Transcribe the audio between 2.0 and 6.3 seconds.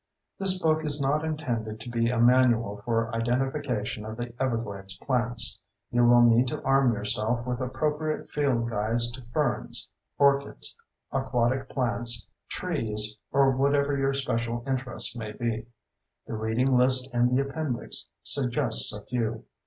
a manual for identification of the Everglades plants. You will